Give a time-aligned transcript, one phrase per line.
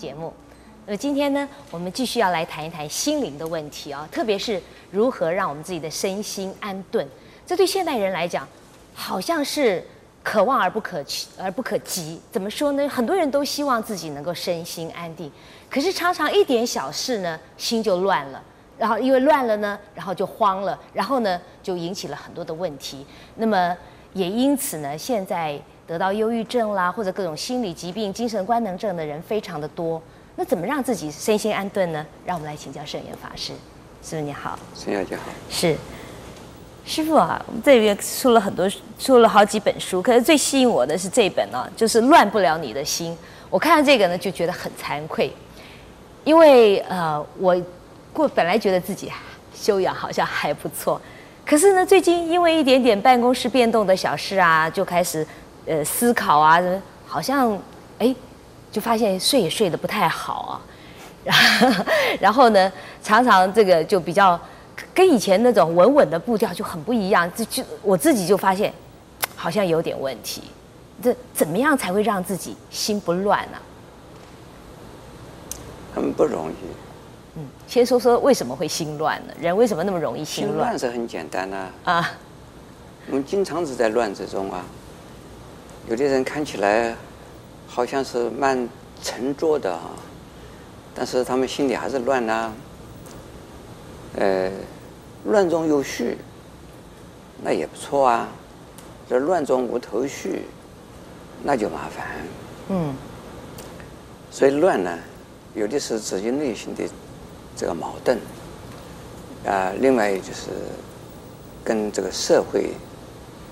[0.00, 0.32] 节目。
[0.86, 7.06] 那今天呢，我们继续要来谈一谈心灵的问题啊、特别是如何让我们自己的身心安顿。
[7.46, 8.48] 这对现代人来讲，
[8.94, 9.84] 好像是
[10.22, 11.04] 可望而不可
[11.38, 12.18] 而不可及。
[12.32, 12.88] 怎么说呢？
[12.88, 15.30] 很多人都希望自己能够身心安定，
[15.68, 18.42] 可是常常一点小事呢，心就乱了。
[18.78, 23.04] 然后因为乱了呢，然后就慌了，然后呢，就引起了很多的问题。
[23.36, 23.76] 那么
[24.14, 25.60] 也因此呢，现在。
[25.90, 30.00] 得到忧郁症啦，或者各种心理疾病、精神官能症的人非常的多。
[30.36, 32.06] 那怎么让自己身心安顿呢？
[32.24, 33.52] 让我们来请教圣严法师。
[34.00, 35.22] 师傅你好，圣小姐好。
[35.50, 35.76] 是，
[36.86, 43.12] 师傅啊，我们这边出了很多，出了好几本书，可是最吸引我的是这本啊，就是《乱不了你的心》。
[43.50, 45.32] 我看到这个呢，就觉得很惭愧，
[46.22, 47.60] 因为呃，我
[48.12, 49.10] 过本来觉得自己
[49.52, 51.02] 修养好像还不错，
[51.44, 55.26] 可是呢，最近因为一点点办公室变动的小事啊，就开始。
[55.70, 56.60] 呃，思考啊，
[57.06, 57.56] 好像
[58.00, 58.12] 哎，
[58.72, 60.60] 就发现睡也睡得不太好
[61.24, 61.86] 啊，
[62.18, 62.72] 然后，呢，
[63.04, 64.36] 常常这个就比较
[64.92, 68.74] 跟以前那种稳稳的步调就很不一样，就就我自己就发现
[69.36, 70.42] 好像有点问题。
[71.00, 73.58] 这怎么样才会让自己心不乱呢？
[75.94, 76.54] 很不容易。
[77.36, 79.34] 嗯，先说说为什么会心乱呢？
[79.40, 80.56] 人为什么那么容易心乱？
[80.56, 81.70] 心乱是很简单啊。
[81.84, 82.10] 啊，
[83.06, 84.64] 我们经常是在乱之中啊。
[85.90, 86.94] 有的人看起来
[87.66, 88.68] 好像是蛮
[89.02, 89.90] 沉着的啊，
[90.94, 92.54] 但是他们心里还是乱呐、啊。
[94.16, 94.50] 呃，
[95.24, 96.16] 乱中有序，
[97.42, 98.28] 那也不错啊。
[99.08, 100.42] 这乱中无头绪，
[101.42, 102.06] 那就麻烦。
[102.68, 102.94] 嗯。
[104.30, 104.96] 所以乱呢，
[105.56, 106.84] 有的是自己内心的
[107.56, 108.16] 这个矛盾
[109.44, 110.50] 啊，另外就是
[111.64, 112.74] 跟这个社会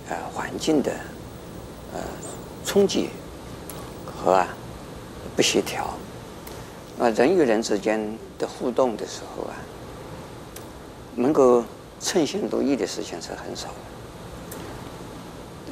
[0.08, 0.92] 啊环境的。
[1.90, 2.00] 呃，
[2.68, 3.08] 冲击
[4.04, 4.46] 和啊
[5.34, 5.88] 不协调，
[6.98, 7.98] 啊人与人之间
[8.38, 9.56] 的互动的时候啊，
[11.14, 11.64] 能够
[11.98, 13.74] 称心如意的事情是很少的。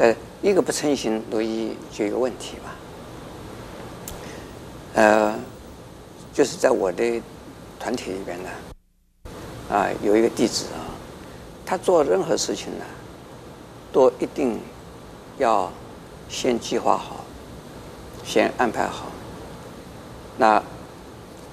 [0.06, 2.70] 呃，一个不称心如意就有问题嘛。
[4.94, 5.38] 呃，
[6.32, 7.20] 就是在我的
[7.78, 8.48] 团体里边呢，
[9.68, 10.80] 啊有一个弟子啊，
[11.66, 12.84] 他做任何事情呢，
[13.92, 14.58] 都一定
[15.36, 15.70] 要。
[16.28, 17.24] 先计划好，
[18.24, 19.06] 先安排好。
[20.36, 20.62] 那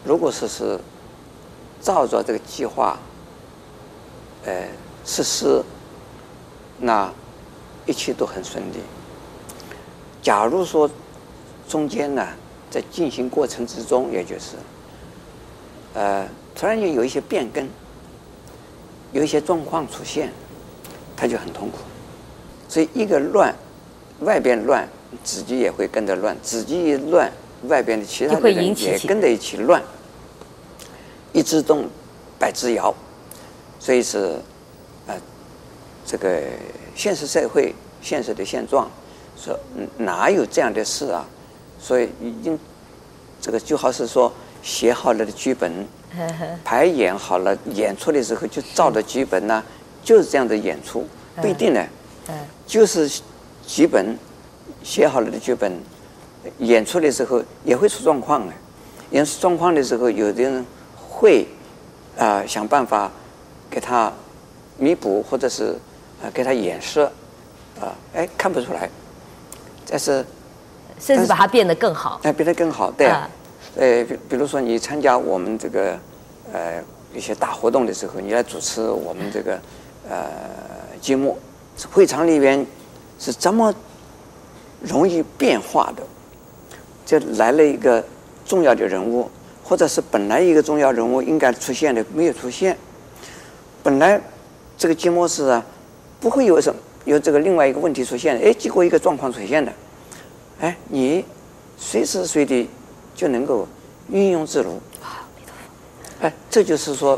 [0.04, 0.80] 如果说是
[1.82, 2.98] 照着这个计划，
[4.46, 4.68] 呃，
[5.06, 5.64] 实施，
[6.80, 7.12] 那
[7.86, 8.78] 一切都很顺利。
[10.22, 10.90] 假如说
[11.68, 12.28] 中间呢，
[12.70, 14.58] 在进行过程之中，也就是，
[15.94, 17.70] 呃，突然间有一些变更，
[19.12, 20.34] 有一些状况出现，
[21.16, 21.78] 他就很痛苦。
[22.68, 23.54] 所以一个乱。
[24.20, 24.88] 外边乱，
[25.24, 27.30] 自己也会跟着乱；自己一乱，
[27.68, 29.82] 外边的其他的人也跟着一起乱。
[31.34, 31.90] 一枝动，
[32.40, 32.94] 百枝摇。
[33.80, 34.40] 所以是，
[35.08, 35.16] 呃，
[36.06, 36.42] 这个
[36.96, 38.90] 现实社会现实的现状，
[39.36, 39.60] 说
[39.98, 41.26] 哪有这样的事啊？
[41.80, 42.58] 所以已经
[43.42, 44.32] 这个就好是说
[44.62, 45.86] 写好了的剧本，
[46.64, 49.62] 排演好了，演出的时候就照着剧本呢，
[50.02, 51.06] 就是这样的演出，
[51.42, 51.86] 不一定呢，
[52.66, 53.10] 就是。
[53.66, 54.18] 剧本
[54.84, 55.72] 写好了的剧本，
[56.60, 58.54] 演出的时候也会出状况的。
[59.12, 60.66] 演出状况的时候，有的人
[60.96, 61.48] 会
[62.18, 63.12] 啊、想办法
[63.70, 64.12] 给他
[64.78, 65.76] 弥补，或者是
[66.22, 67.02] 啊、给他掩饰，
[67.80, 68.90] 啊、哎看不出来，
[69.90, 70.26] 但是
[71.00, 72.20] 甚至把它变得更好。
[72.24, 73.30] 哎，变得更好，对啊。
[73.76, 75.98] 呃，比比如说你参加我们这个
[76.52, 76.84] 呃
[77.14, 79.60] 一些大活动的时候，你来主持我们这个
[80.10, 80.28] 呃
[81.00, 81.38] 节目，
[81.92, 82.66] 会场里边。
[83.24, 83.74] 是这么
[84.82, 86.04] 容易变化的，
[87.06, 88.04] 就来了一个
[88.46, 89.32] 重要的人物，
[89.64, 92.78] 或者是本来一个重要人物应该出现的没有出现，
[93.82, 94.20] 本来
[94.78, 95.66] 这个节目是啊
[96.20, 99.72] 不会有什么有这个另外一个问题出现，哎，结果一个状况出现的，
[100.60, 101.24] 哎，你
[101.78, 102.70] 随时随地
[103.16, 103.66] 就能够
[104.10, 104.82] 运用自如，
[106.20, 107.18] 哎，这就是说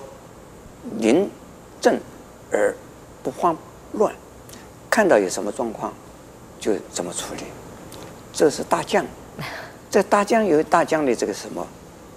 [1.00, 1.28] 临
[1.82, 2.00] 阵
[2.52, 2.76] 而
[3.24, 3.58] 不慌
[3.94, 4.14] 乱。
[4.96, 5.94] 看到有什么状况，
[6.58, 7.44] 就怎么处理。
[8.32, 9.06] 这是大将，
[9.92, 11.68] 这大将有大将的这个什么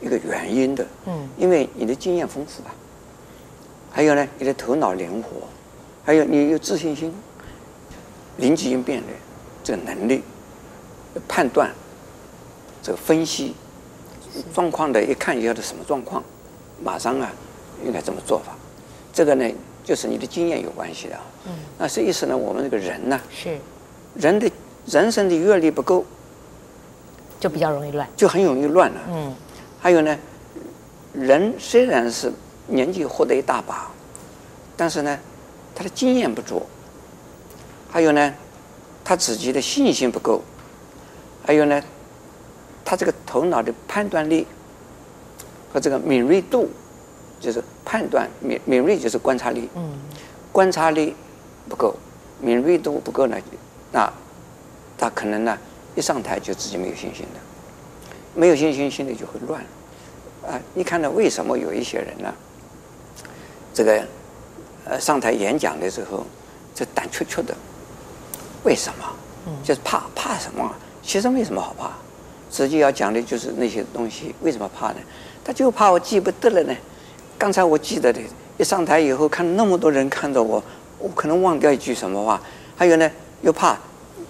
[0.01, 0.87] 一个原因的。
[1.07, 1.29] 嗯。
[1.37, 2.71] 因为你的经验丰富啊，
[3.91, 5.29] 还有呢，你的头脑灵活，
[6.05, 7.13] 还有你有自信心，
[8.37, 9.09] 临机应变的
[9.65, 10.23] 这个能力，
[11.27, 11.73] 判断，
[12.81, 13.57] 这个分析
[14.55, 16.23] 状况的，一看要的什么状况，
[16.81, 17.29] 马上啊，
[17.85, 18.55] 应该怎么做法？
[19.13, 19.53] 这个呢？
[19.89, 22.37] 就是你的经验有关系的啊，嗯，那什么意思呢？
[22.37, 23.57] 我们这个人呢，是。
[24.17, 24.51] 人的
[24.85, 26.05] 人生的阅历不够，
[27.41, 29.01] 就比较容易乱，就很容易乱了。
[29.09, 29.35] 嗯，
[29.81, 30.19] 还有呢，
[31.15, 32.31] 人虽然是
[32.67, 33.91] 年纪活得一大把，
[34.77, 35.19] 但是呢，
[35.75, 36.67] 他的经验不足，
[37.91, 38.35] 还有呢，
[39.03, 40.43] 他自己的信心不够，
[41.47, 41.83] 还有呢，
[42.85, 44.47] 他这个头脑的判断力
[45.73, 46.69] 和这个敏锐度，
[47.41, 49.93] 就是判断敏敏锐就是观察力，嗯，
[50.53, 51.15] 观察力
[51.69, 51.95] 不够，
[52.41, 53.37] 敏锐度不够呢，
[53.93, 54.13] 那
[54.97, 55.59] 他可能呢。
[55.97, 57.41] 一上台就自己没有信心的，
[58.33, 59.61] 没有信心，心里就会乱。
[60.47, 62.33] 啊，你看到为什么有一些人呢？
[63.75, 64.07] 这个，
[64.85, 66.25] 呃，上台演讲的时候，
[66.73, 67.53] 就胆怯怯的。
[68.63, 69.57] 为什么？
[69.65, 70.73] 就是怕怕什么？
[71.03, 71.91] 其实没什么好怕，
[72.49, 74.33] 实际要讲的就是那些东西。
[74.43, 74.99] 为什么怕呢？
[75.45, 76.77] 他就怕我记不得了呢。
[77.39, 78.21] 刚才我记得的，
[78.59, 80.63] 一上台以后，看那么多人看着我，
[80.99, 82.41] 我可能忘掉一句什么话。
[82.77, 83.11] 还有呢，
[83.43, 83.79] 又怕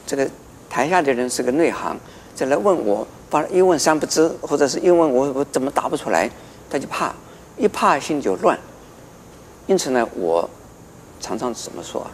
[0.07, 0.29] 这个。
[0.71, 1.99] 台下的人是个内行，
[2.35, 6.31] 再来问我，把一问三不知，或者是一问我我怎么答不出来，
[6.69, 7.11] 他就怕，
[7.57, 8.57] 一怕心就乱。
[9.67, 10.49] 因此呢，我
[11.21, 12.11] 常常怎么说啊？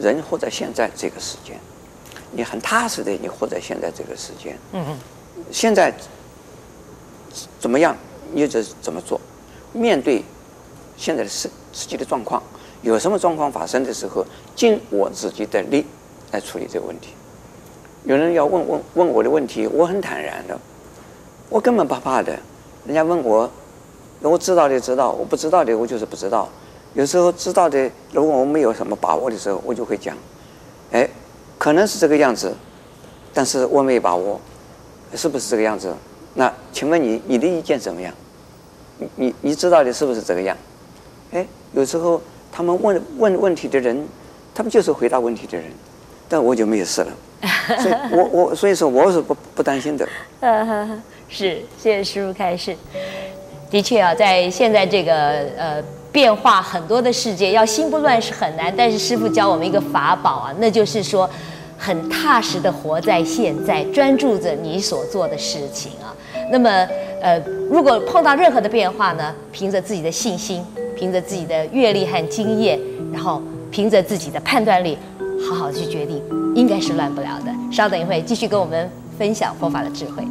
[0.00, 1.56] 人活在现在这个时间，
[2.32, 4.58] 你很踏实的，你活在现在这个时间。
[4.72, 4.98] 嗯嗯。
[5.52, 5.94] 现在
[7.60, 7.96] 怎么样，
[8.32, 9.20] 你就怎么做。
[9.72, 10.22] 面对
[10.96, 12.42] 现在的实实际的状况，
[12.82, 14.24] 有什么状况发生的时候，
[14.54, 15.84] 尽我自己的力
[16.32, 17.10] 来处理这个问题。
[18.04, 20.58] 有人要问问问我的问题，我很坦然的，
[21.48, 22.38] 我根本不怕的。
[22.86, 23.50] 人家问我，
[24.22, 26.48] 我知道的知道，我不知道的我就是不知道。
[26.94, 30.16] 有时候知道的，如果我没有什么把握的时候，我就会讲，
[30.90, 31.08] 哎，
[31.58, 32.54] 可能是这个样子，
[33.34, 34.40] 但是我没把握，
[35.14, 35.94] 是不是这个样子？
[36.34, 38.14] 那请问你你的意见怎么样？
[39.16, 40.56] 你你知道的是不是这个样？
[41.32, 44.06] 哎，有时候他们问问问题的人，
[44.54, 45.66] 他们就是回答问题的人，
[46.28, 47.12] 但我就没有事了。
[47.80, 50.08] 所以我我所以说我是不不担心的。
[51.28, 52.74] 是，谢谢师父开示。
[53.70, 55.12] 的确啊，在现在这个
[55.58, 58.74] 呃变化很多的世界，要心不乱是很难。
[58.74, 61.28] 但是师父教我们一个法宝啊，那就是说，
[61.76, 66.16] 很踏实的活在现在，专注着你所做的事情啊。
[66.50, 66.88] 那么
[67.20, 67.38] 呃，
[67.70, 70.64] 如果碰到任何的变化呢，凭着自己的信心，
[70.96, 72.78] 凭着自己的阅历和经验，
[73.12, 74.96] 然后凭着自己的判断力。
[75.48, 76.20] 好好去决定，
[76.56, 77.54] 应该是乱不了的。
[77.72, 80.24] 稍等一会，继续跟我们分享佛法的智慧。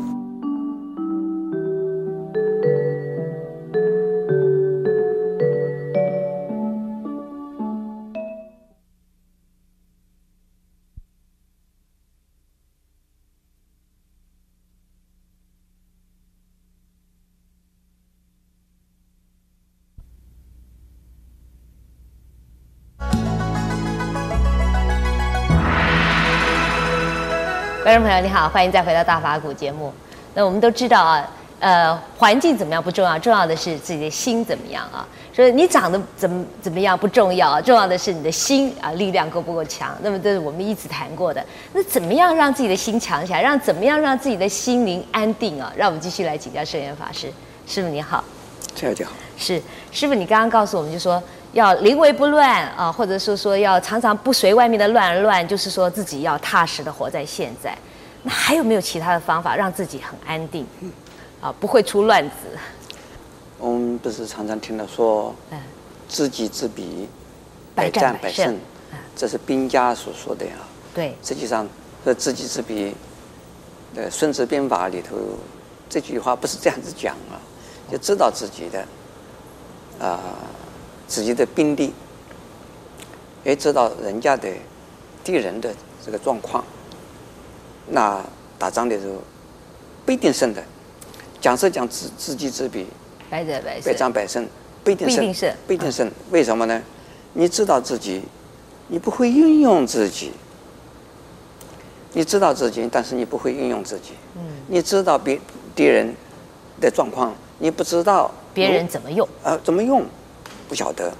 [27.97, 29.91] 众朋友，你好，欢迎再回到大法古节目。
[30.35, 31.27] 那我们都知道啊，
[31.59, 35.01] 呃，环境怎么样不重要，重要的是自己的心怎么样啊。
[35.33, 39.97] 所以你长得怎么怎么样不重要，重要的是你的心啊，力量够不够强。
[40.03, 41.43] 那么这是我们一直谈过的。
[41.73, 43.41] 那怎么样让自己的心强起来？
[43.41, 45.73] 让怎么样让自己的心灵安定啊？
[45.75, 47.33] 让我们继续来请教圣严法师。
[47.65, 48.23] 师傅你好，
[48.75, 49.13] 这样就好。
[49.39, 49.59] 是
[49.91, 51.21] 师傅，你刚刚告诉我们就说。
[51.53, 57.75] 要临危不乱啊，或者是说要常常不随外面的乱而乱，就是说自己要踏实的活在现在。
[58.27, 60.67] 那还有没有其他的方法让自己很安定，
[61.39, 62.35] 啊，不会出乱子？
[63.57, 65.57] 我们不是常常听到说，嗯，
[66.09, 67.07] 知己知彼，
[67.73, 68.59] 百战百胜，
[69.15, 70.51] 这是兵家所说的呀。
[70.93, 71.65] 对，实际上
[72.03, 72.93] 这知己知彼，
[73.95, 75.15] 呃，《孙子兵法》里头
[75.89, 77.39] 这句话不是这样子讲啊，
[77.89, 80.19] 就知道自己的啊。
[81.07, 81.93] 自己的兵力，
[83.45, 84.49] 也知道人家的
[85.23, 85.73] 敌人的
[86.05, 86.61] 这个状况，
[87.89, 88.23] 那
[88.59, 89.15] 打仗的时候
[90.05, 90.63] 不一定胜的。
[91.39, 92.87] 讲是讲知知己知彼，
[93.29, 94.47] 百战百胜，百战百胜
[94.83, 96.11] 不一定胜，不一定胜。
[96.31, 96.81] 为什么呢？
[97.33, 98.23] 你知道自己，
[98.87, 100.31] 你不会运用自己。
[102.13, 104.13] 你知道自己，但是你不会运用自己。
[104.35, 104.41] 嗯。
[104.67, 105.39] 你知道别
[105.75, 106.11] 敌人
[106.81, 109.57] 的状况，你不知道别人怎么用呃？
[109.59, 110.03] 怎么用？
[110.67, 111.13] 不晓得，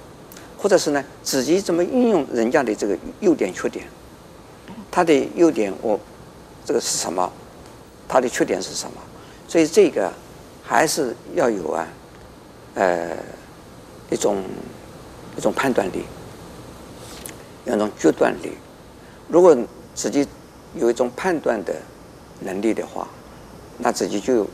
[0.58, 3.86] 或者是呢，自己怎么运用人家的这个优点缺点？
[4.90, 5.98] 他的优点我
[6.68, 7.32] 这个是什么？
[8.06, 9.00] 他的缺点是什么？
[9.48, 10.12] 所以这个
[10.62, 11.88] 还是要有啊，
[12.74, 13.16] 呃，
[14.10, 14.44] 一种
[15.34, 16.04] 一种判断力，
[17.64, 18.52] 有一种决断力。
[19.28, 19.56] 如果
[19.94, 20.28] 自己
[20.74, 21.74] 有一种判断的
[22.40, 23.08] 能力的话，
[23.78, 24.46] 那自己就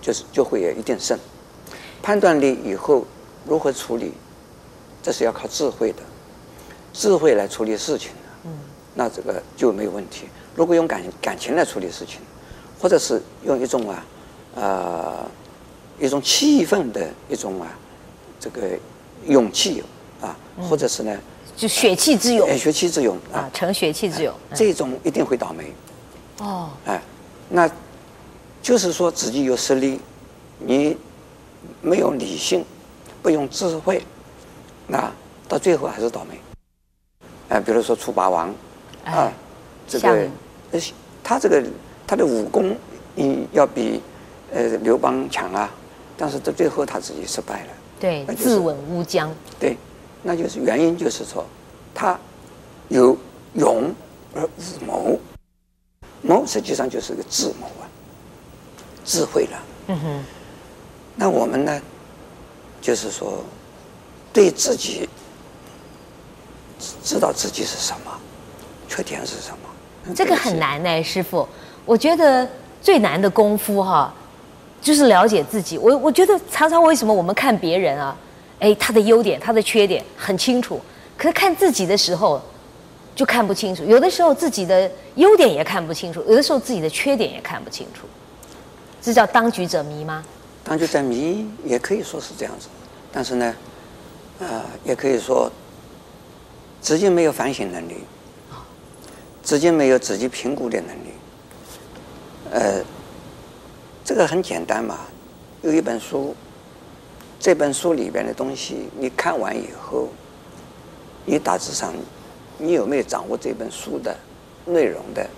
[0.00, 1.18] 就是就会有一定胜。
[2.00, 3.04] 判断力以后。
[3.46, 4.14] 如何处理？
[5.02, 5.98] 这是要靠智慧的，
[6.94, 8.10] 智慧来处理事情，
[8.94, 10.26] 那这个就没有问题。
[10.54, 12.20] 如果用感感情来处理事情，
[12.80, 14.04] 或者是用一种啊，
[14.54, 15.26] 呃，
[15.98, 17.68] 一种气愤的一种啊，
[18.38, 18.62] 这个
[19.26, 19.82] 勇气
[20.20, 20.36] 啊，
[20.68, 21.18] 或者是呢，
[21.56, 25.72] 就血气之勇，血气之勇啊，成血气之勇，这种一定会倒霉。
[26.38, 27.02] 哦，哎，
[27.48, 27.68] 那
[28.62, 30.00] 就是说自己有实力，
[30.58, 30.96] 你
[31.80, 32.64] 没有理性，
[33.22, 34.02] 不用智慧，
[34.86, 35.10] 那
[35.48, 36.38] 到最后还是倒霉。
[37.48, 38.54] 哎，比如说楚霸王，
[39.04, 39.32] 啊，
[39.86, 40.28] 这个，
[41.22, 41.62] 他这个
[42.06, 42.76] 他的武功，
[43.16, 44.00] 嗯要比
[44.52, 45.70] 呃刘邦强啊，
[46.16, 47.68] 但是到最后他自己失败了。
[48.00, 49.34] 对，自刎乌江。
[49.58, 49.76] 对，
[50.22, 51.44] 那就是原因，就是说
[51.94, 52.18] 他
[52.88, 53.16] 有
[53.54, 53.94] 勇
[54.34, 55.18] 而无谋。
[56.22, 57.84] 谋实际上就是个智谋啊，
[59.04, 59.58] 智慧了。
[59.88, 60.24] 嗯哼。
[61.16, 61.80] 那我们呢，
[62.80, 63.44] 就是说，
[64.32, 65.08] 对自己
[67.04, 68.10] 知道自己是什么，
[68.88, 70.14] 缺点是什么。
[70.14, 71.46] 这个很难呢，师傅。
[71.84, 72.48] 我觉得
[72.80, 74.12] 最难的功夫哈，
[74.80, 75.76] 就是了解自己。
[75.78, 78.16] 我我觉得常常为什么我们看别人啊，
[78.60, 80.80] 哎，他的优点、他的缺点很清楚，
[81.16, 82.40] 可是看自己的时候。
[83.16, 88.08] 就看不清楚，有的时候自己的优点也看不清楚，有的时候自己的缺点也看不清楚，
[89.00, 90.24] 这叫当局者迷吗？
[90.64, 92.66] 当局者迷也可以说是这样子，
[93.12, 93.54] 但是呢，
[94.40, 95.48] 呃，也可以说
[96.82, 97.98] 直接没有反省能力，
[99.44, 101.10] 自己没有自己评估的能力。
[102.50, 102.82] 呃，
[104.04, 105.00] 这个很简单嘛，
[105.62, 106.34] 有一本书，
[107.38, 110.08] 这本书里边的东西你看完以后，
[111.24, 111.92] 你大致上。
[112.56, 114.16] 你有没有掌握这本书的
[114.64, 115.28] 内容的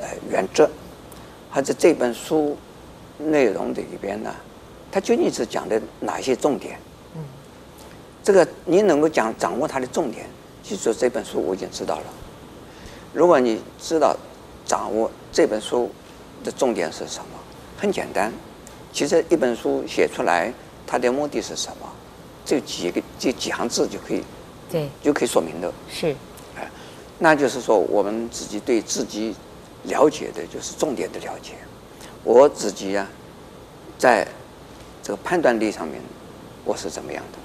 [0.00, 0.68] 呃原则，
[1.52, 2.56] 或者这本书
[3.18, 4.34] 内容的里边呢？
[4.90, 6.80] 它究竟是讲的哪些重点？
[7.14, 7.22] 嗯，
[8.24, 10.24] 这个你能够讲掌握它的重点，
[10.62, 12.04] 就说这本书我已经知道了。
[13.12, 14.16] 如果你知道
[14.64, 15.90] 掌握这本书
[16.44, 17.38] 的重点是什么，
[17.76, 18.32] 很简单，
[18.92, 20.52] 其实一本书写出来，
[20.86, 21.88] 它的目的是什么？
[22.44, 24.22] 这几个这几行字就可以。
[24.70, 25.72] 对，就可以说明的。
[25.90, 26.14] 是，
[26.56, 26.70] 哎，
[27.18, 29.34] 那就是说，我们自己对自己
[29.82, 31.54] 了解的，就是重点的了解。
[32.22, 33.10] 我自己呀、啊，
[33.98, 34.26] 在
[35.02, 36.00] 这个判断力上面，
[36.64, 37.38] 我是怎么样的？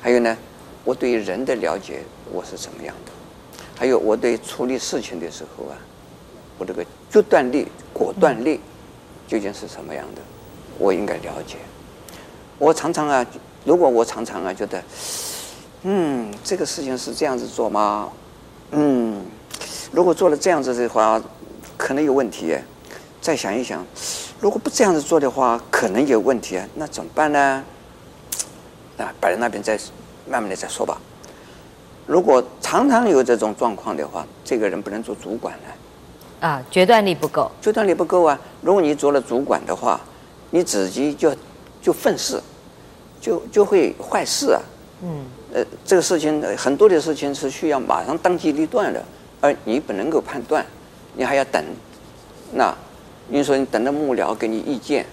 [0.00, 0.34] 还有呢，
[0.84, 2.02] 我对人的了解，
[2.32, 3.11] 我是怎么样的？
[3.82, 5.74] 还有，我对处理事情的时候啊，
[6.56, 8.60] 我这个决断力、果断力
[9.26, 10.22] 究竟是什么样的？
[10.78, 11.56] 我应该了解。
[12.60, 13.26] 我常常啊，
[13.64, 14.80] 如果我常常啊觉得。
[15.82, 18.08] 嗯，这个事情是这样子做吗？
[18.70, 19.20] 嗯，
[19.90, 21.20] 如果做了这样子的话，
[21.76, 22.56] 可能有问题。
[23.20, 23.84] 再想一想，
[24.38, 26.64] 如果不这样子做的话，可能有问题啊。
[26.76, 27.64] 那怎么办呢？
[28.98, 29.76] 啊，摆在那边再
[30.28, 31.00] 慢慢的再说吧。
[32.06, 36.48] 如果常常有这种状况的话，这个人不能做主管了。
[36.48, 37.50] 啊，决断力不够。
[37.60, 38.38] 决断力不够啊！
[38.60, 40.00] 如果你做了主管的话，
[40.50, 41.34] 你自己就
[41.80, 42.40] 就愤世，
[43.20, 44.60] 就就会坏事啊。
[45.02, 45.24] 嗯。
[45.54, 49.04] 呃，这个事情很多的事情是需要马上当机立断的，
[49.40, 50.64] 而你不能够判断，
[51.14, 51.62] 你还要等。
[52.54, 52.74] 那
[53.28, 55.06] 你说你等着幕僚给你意见，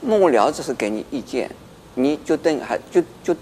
[0.00, 1.50] 幕僚只是给你意见，
[1.94, 3.34] 你就等还就就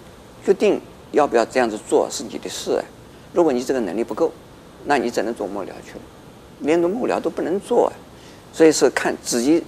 [0.44, 0.80] 决定
[1.12, 2.82] 要不要这样子做是你的事。
[3.32, 4.32] 如果你这个能力不够，
[4.84, 6.00] 那你只能做幕僚去了，
[6.60, 7.92] 连个幕僚都不能做。
[8.52, 9.62] 所以是看自己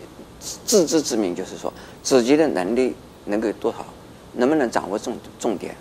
[0.66, 1.72] 自知之明，就是说
[2.02, 3.86] 自己的能力能够有多少，
[4.34, 5.74] 能不能掌握重重点。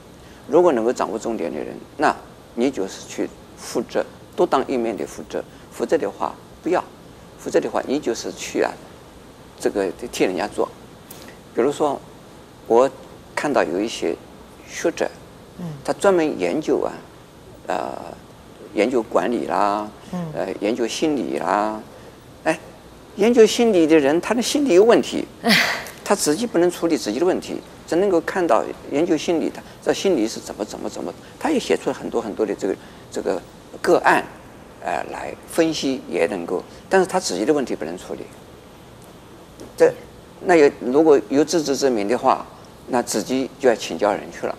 [0.48, 2.16] 如果能够掌握重点的人，那
[2.56, 4.06] 你就是去负责，
[4.36, 5.44] 多当一面的负责。
[5.72, 6.84] 负责的话不要，
[7.38, 8.72] 负责的话你就是去啊，
[9.60, 10.70] 这个替人家做。
[11.54, 12.00] 比如说，
[12.68, 12.90] 我
[13.36, 14.16] 看到有一些
[14.68, 15.10] 学者，
[15.84, 16.94] 他专门研究啊，
[17.68, 17.92] 呃，
[18.74, 19.90] 研究管理啦，
[20.34, 21.82] 呃，研究心理啦，
[22.44, 22.60] 哎，
[23.16, 25.26] 研究心理的人，他的心理有问题，
[26.04, 27.62] 他自己不能处理自己的问题。
[27.86, 32.76] 只能够看到研究心理的，这心理是怎么怎么怎么，他也写出了很多很多的这个
[33.12, 33.40] 这个
[33.82, 34.24] 个案，
[34.82, 38.22] 呃，来分析也能够，但是他自己的问题不能处理。
[39.78, 39.94] 这
[40.46, 42.46] 那有如果有自知之明的话，
[42.88, 44.58] 那自己就要请教人去了。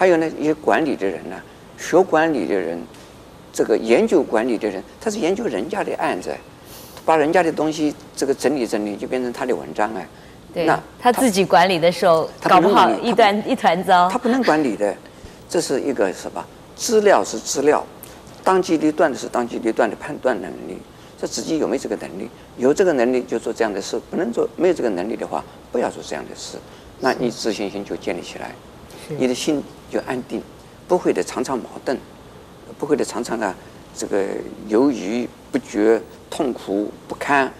[0.00, 1.36] 还有呢，一些管理的人呢，
[1.76, 2.80] 学管理的人，
[3.52, 6.34] 这个研究管理的人，他是研究人家的案子，
[7.04, 10.08] 把人家的东西这个整理整理，就变成他的文章哎。
[10.54, 14.08] 对，那他自己管理的时候，搞不好一团一团糟。
[14.08, 14.96] 他不能管理的，
[15.50, 16.42] 这是一个什么？
[16.74, 17.84] 资料是资料，
[18.42, 20.78] 当机立断的是当机立断的判断能力。
[21.20, 22.30] 这自己有没有这个能力？
[22.56, 26.56] 有这个能力就做这样的事，不能做没有这个能力的话，不要做这样的事。
[27.00, 28.52] 那你自信心就建立起来，
[29.18, 30.42] 你的心就安定，
[30.86, 31.96] 不会的常常矛盾，
[32.78, 33.54] 不会的常常啊
[33.96, 34.26] 这个
[34.68, 36.00] 犹豫不决、
[36.30, 37.52] 痛苦不堪，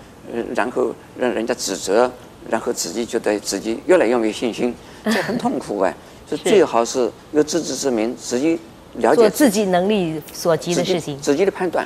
[0.54, 2.10] 然后让人家指责，
[2.48, 5.94] 然后自己觉得自己越来越没有信心，这很痛苦哎。
[6.30, 8.56] 所以最好是有自知之明，自己
[8.98, 11.84] 了解自己能力所及的事情，自己的判断，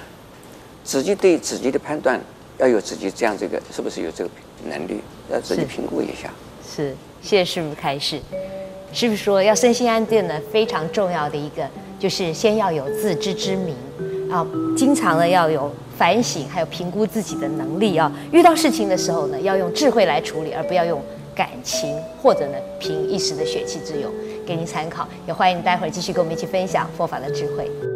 [0.85, 2.21] 自己对自己的判断
[2.59, 4.30] 要有自己这样这个是不是有这个
[4.68, 5.00] 能力，
[5.33, 6.30] 要自己评估一下。
[6.62, 8.21] 是，谢谢师傅开示。
[8.94, 13.74] 是不是说要身心安定呢，非常重要的一个就是先要有自知之明
[14.30, 14.46] 啊，
[14.76, 18.10] 经常呢要有反省，还有评估自己的能力啊。
[18.30, 21.02] 遇到事情的时候呢，要用智慧来处理，而不要用
[21.34, 24.08] 感情或者呢凭一时的血气之勇。
[24.46, 27.93] 给您参考，也欢迎待会儿继续跟我们一起分享佛法的智慧。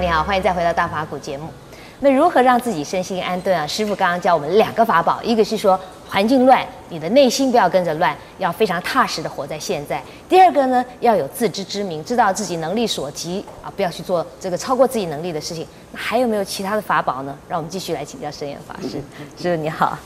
[0.00, 1.50] 你好，欢迎再回到大法古节目。
[1.98, 3.66] 那如何让自己身心安顿啊？
[3.66, 5.78] 师傅刚刚教我们两个法宝，一个是说
[6.08, 10.02] 环境乱，你的内心不要跟着乱，要非常踏实的活在现在。
[10.26, 15.66] 第二个呢，要有自知之明，知道自己能力所及啊，不要去做这个超过自己能力的事情。
[15.92, 17.36] 那还有没有其他的法宝呢？
[17.46, 19.02] 让我们继续来请教圣严法师。
[19.36, 19.98] 师傅你好，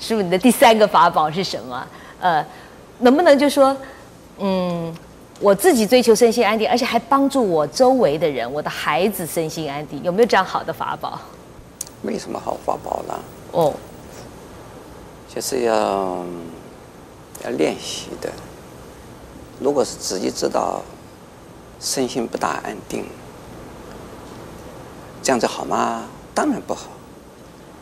[0.00, 1.86] 师傅你的第三个法宝是什么？
[2.18, 2.42] 呃，
[3.00, 3.76] 能不能就说，
[4.38, 4.94] 嗯？
[5.40, 11.20] 我自己追求身心安定，而且还帮助我周围的人，我的孩子身心安定，有没有这样好的法宝？
[12.00, 13.18] 没什么好法宝啦。
[13.50, 13.74] 哦，
[15.32, 16.24] 就是要
[17.44, 18.30] 要练习的。
[19.60, 20.82] 如果是自己知道
[21.80, 23.04] 身心不大安定，
[25.22, 26.04] 这样子好吗？
[26.34, 26.88] 当然不好。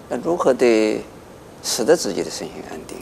[0.09, 1.01] 那如何的
[1.63, 2.97] 使得自己的身心安定？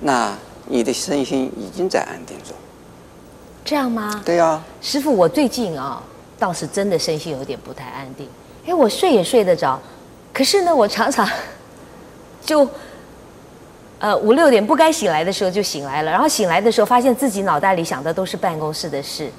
[0.00, 0.34] 那？
[0.66, 2.54] 你的身心已经在安定中，
[3.64, 4.22] 这样吗？
[4.24, 6.02] 对呀、啊，师傅，我最近啊，
[6.38, 8.26] 倒是真的身心有点不太安定。
[8.66, 9.78] 哎，我睡也睡得着，
[10.32, 11.28] 可是呢，我常常
[12.44, 12.66] 就
[13.98, 19.30] 呃五六点不该醒来的时候就醒来了，然后醒来的时候发现自己脑袋里想的都是办公室的事，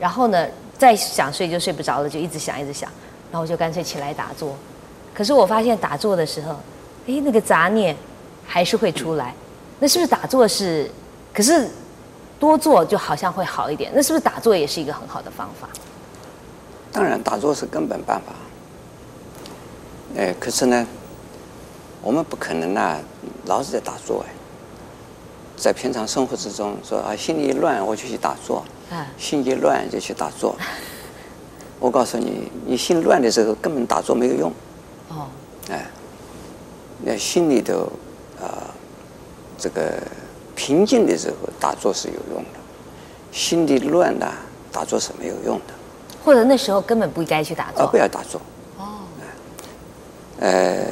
[0.00, 0.44] 然后呢，
[0.76, 2.90] 再想睡就睡不着了，就一直想一直想，
[3.30, 4.56] 然后我就干脆起来打坐。
[5.14, 6.52] 可是我发现打坐的时候，
[7.06, 7.96] 哎，那个杂念
[8.44, 9.30] 还是会出来。
[9.30, 9.47] 嗯
[9.80, 10.90] 那是不是打坐是？
[11.32, 11.68] 可是
[12.40, 13.92] 多做就好像会好一点。
[13.94, 15.68] 那是不是打坐也是一个很好的方法？
[16.90, 18.32] 当然，打坐是根本办法。
[20.16, 20.86] 哎，可是呢，
[22.02, 22.98] 我们不可能啊，
[23.46, 24.32] 老是在打坐哎。
[25.56, 30.56] 在平常生活之中，说啊，心里一乱我就去打坐，啊，心一乱就去打坐。
[31.78, 34.52] 我告诉你，你心乱的时候根本打坐没有用。
[35.08, 35.28] 哦。
[35.70, 35.86] 哎，
[37.04, 38.07] 那心里头啊。
[39.58, 40.00] 这个
[40.54, 42.60] 平静的时候打坐是有用的，
[43.32, 44.32] 心里乱了
[44.70, 45.74] 打坐是没有用的。
[46.24, 47.84] 或者那时候根本不应该去打坐。
[47.84, 48.40] 啊，不要打坐。
[48.76, 49.00] 哦。
[50.40, 50.86] 呃，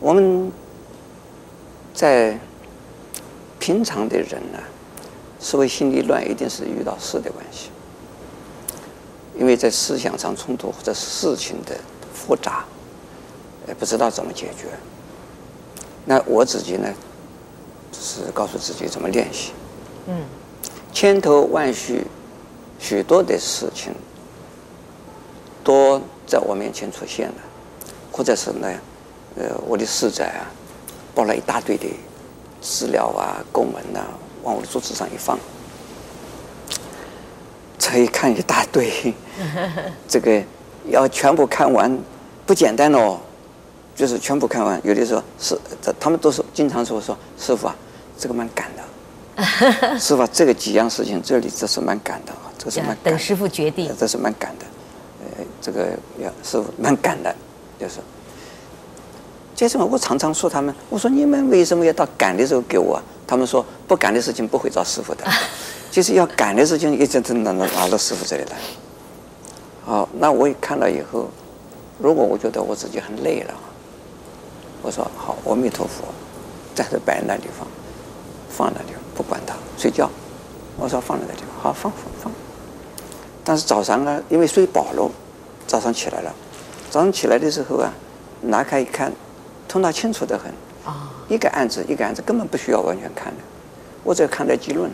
[0.00, 0.52] 我们
[1.94, 2.38] 在
[3.58, 4.58] 平常的人呢，
[5.40, 7.70] 所谓心里乱，一定是遇到事的关系，
[9.38, 11.74] 因为在思想上冲突或者事情的
[12.12, 12.64] 复杂，
[13.68, 14.66] 也不知道怎么解决。
[16.04, 16.88] 那我自己呢，
[17.92, 19.52] 是告诉自己怎么练习。
[20.06, 20.22] 嗯，
[20.92, 22.06] 千头万绪，
[22.78, 23.94] 许多的事情
[25.62, 27.34] 都在我面前出现了，
[28.12, 28.68] 或者是呢，
[29.36, 30.44] 呃，我的师仔啊，
[31.14, 31.86] 抱了一大堆的
[32.60, 34.08] 资料啊、公文呐、啊，
[34.42, 35.38] 往我的桌子上一放，
[37.78, 39.14] 这一看一大堆，
[40.06, 40.42] 这个
[40.90, 41.98] 要全部看完
[42.44, 43.18] 不简单哦。
[43.94, 47.76] 就是全部看完，有的时候是这，他们都是经常说说师傅啊，
[48.18, 48.82] 这个蛮赶的。
[49.98, 53.10] 师父，这个几样事情，这里这是蛮赶的啊，这个是蛮赶的。
[53.10, 53.92] 等师傅决定。
[53.98, 54.64] 这是蛮赶的，
[55.20, 57.34] 呃，这个要师傅蛮赶的，
[57.78, 58.00] 就是。
[59.60, 60.74] 为什么我常常说他们？
[60.90, 63.00] 我说你们为什么要到赶的时候给我？
[63.26, 65.24] 他们说不赶的事情不会找师傅的，
[65.90, 68.56] 就是要赶的事情一直都拿拿到师傅这里来。
[69.84, 71.30] 好，那我也看了以后，
[71.98, 73.54] 如果我觉得我自己很累了。
[74.84, 76.04] 我说好，阿弥陀佛，
[76.74, 77.66] 暂时摆那地方，
[78.50, 80.10] 放那地方，不管它，睡觉。
[80.76, 82.32] 我说放在那地方，好放放放。
[83.42, 85.10] 但是早上呢，因为睡饱了，
[85.66, 86.30] 早上起来了，
[86.90, 87.90] 早上起来的时候啊，
[88.42, 89.10] 拿开一看，
[89.66, 90.52] 头脑清楚得很。
[90.84, 91.10] 啊。
[91.28, 93.40] 一个案子一个案子根本不需要完全看的，
[94.02, 94.90] 我只要看到结论，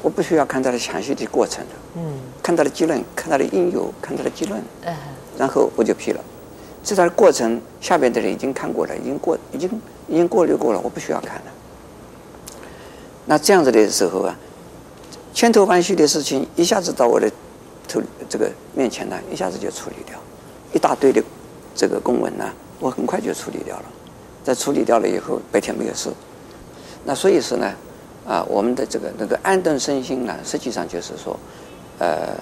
[0.00, 1.74] 我不需要看它的详细的过程的。
[1.96, 2.18] 嗯。
[2.42, 4.58] 看它的结论，看它的因由，看它的结论。
[4.86, 4.96] 嗯。
[5.36, 6.20] 然后我就批了。
[6.82, 9.70] 这段过程下边的人已经看过了，已经过，已经
[10.08, 11.52] 已经过滤过了，我不需要看了。
[13.26, 14.36] 那这样子的时候啊，
[15.32, 17.30] 千头万绪的事情一下子到我的
[17.86, 20.18] 头这个面前呢，一下子就处理掉，
[20.72, 21.22] 一大堆的
[21.74, 23.84] 这个公文呢，我很快就处理掉了。
[24.42, 26.08] 在处理掉了以后，白天没有事。
[27.04, 27.72] 那所以说呢，
[28.26, 31.38] 啊，我们的这个那个安顿身心呢，实际上就是说，
[31.98, 32.34] 呃，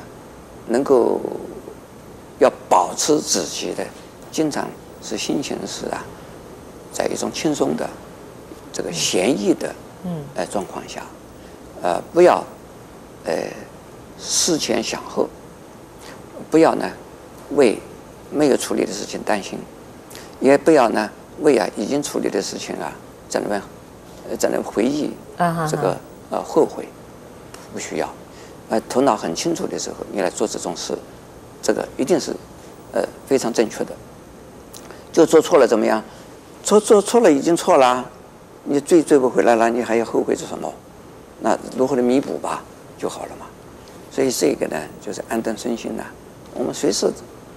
[0.68, 1.20] 能够
[2.38, 3.85] 要保持自己的，
[4.30, 4.68] 经常
[5.02, 6.04] 是心情是啊，
[6.92, 7.88] 在一种轻松的
[8.72, 11.02] 这个闲逸的嗯呃状况下，
[11.82, 12.44] 呃，不要
[13.24, 13.34] 呃
[14.18, 15.28] 思前想后，
[16.50, 16.90] 不要呢
[17.54, 17.78] 为
[18.30, 19.58] 没有处理的事情担心，
[20.40, 21.10] 也不要呢。
[21.40, 22.92] 为啊，已经处理的事情啊，
[23.28, 23.62] 在那边，
[24.28, 25.96] 呃，在那回忆啊，这个
[26.30, 26.88] 呃后悔，
[27.72, 28.12] 不需要，
[28.68, 30.98] 呃，头脑很清楚的时候，你来做这种事，
[31.62, 32.34] 这个一定是
[32.92, 33.94] 呃非常正确的。
[35.18, 36.00] 就做错了怎么样？
[36.62, 38.09] 做做错了已经错了，
[38.62, 40.72] 你追追不回来了，你还要后悔做什么？
[41.40, 42.62] 那如何的弥补吧
[42.96, 43.46] 就好了嘛。
[44.12, 46.04] 所以这个呢，就是安顿身心呐，
[46.54, 47.11] 我们随时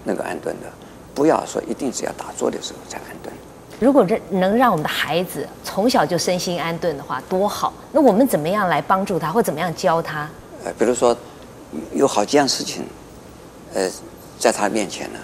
[0.05, 0.65] 能够安顿的，
[1.13, 3.31] 不要说一定是要打坐的时候才安顿。
[3.79, 7.71] 如果这能让我们的孩子从小就身心安顿的话，多好！
[7.91, 10.27] 那我们怎么样来帮助他，或怎么样教他？
[10.65, 11.15] 呃，比如说
[11.93, 12.83] 有好几样事情，
[13.75, 13.87] 呃，
[14.39, 15.19] 在他面前呢，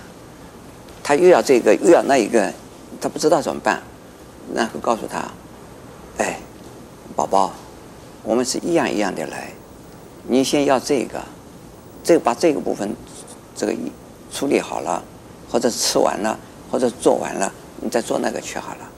[1.07, 2.51] 他又要这个又要那一个，
[2.99, 3.81] 他不知道怎么办，
[4.53, 5.23] 然后告诉他，
[6.17, 6.37] 哎，
[7.15, 7.53] 宝宝，
[8.23, 9.53] 我们是一样一样的来，
[10.23, 11.23] 你先要这个，
[12.03, 12.93] 这个把这个部分
[13.55, 13.73] 这个
[14.33, 15.01] 处理好了，
[15.49, 16.37] 或者吃完了，
[16.69, 17.49] 或者做完了。
[17.79, 18.89] 你再做那个去好了，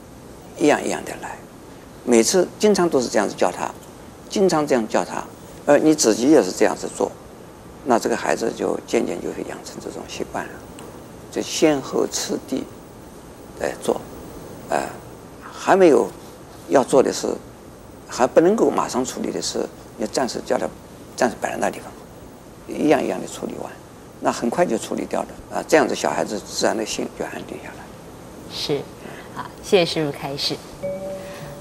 [0.58, 1.38] 一样一样的来，
[2.02, 3.70] 每次经常都是这样子叫他，
[4.28, 5.22] 经常这样叫他，
[5.64, 7.12] 而你自己也是这样子做，
[7.84, 10.52] 那这个孩子就渐渐就会养成这种习惯了，
[11.30, 12.64] 就先后次第
[13.60, 14.00] 来做，
[14.68, 14.82] 呃，
[15.42, 16.08] 还没有
[16.68, 17.28] 要做的事，
[18.08, 19.64] 还不能够马上处理的事，
[19.98, 20.66] 要暂时叫他
[21.16, 21.92] 暂时摆在那地方，
[22.68, 23.70] 一样一样的处理完，
[24.20, 27.84] 那很快就处理掉了啊，这样子小孩子自然的心就安定下来。
[28.52, 28.80] 是，
[29.34, 30.56] 好，谢谢师傅开示。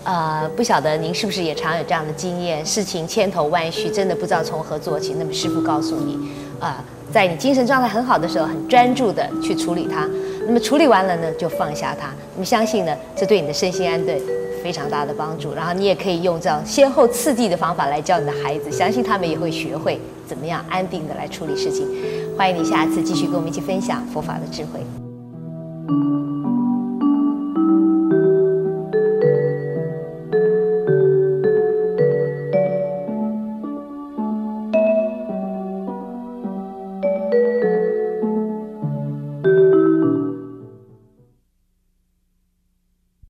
[0.06, 2.66] 呃，不晓得您是不是也常有这样的经验？
[2.66, 5.14] 事情千头万绪，真的不知道从何做起。
[5.20, 6.16] 那么师傅告诉你，
[6.60, 10.08] 啊、呃，在你精神状态很好的时候，很专注的去处理它。
[10.45, 12.10] 那么处理完了呢，就放下它。
[12.36, 14.19] 那么相信呢，这对你的身心安顿
[14.63, 15.54] 非常大的帮助。
[15.54, 21.88] 然后你也可以用这样先后次第的方法来教你的孩子，相信他们也会学会怎么样安定的来处理事情。
[22.38, 26.29] 欢迎你下次继续跟我们一起分享佛法的智慧。